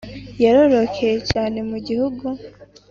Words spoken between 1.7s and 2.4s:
gihugu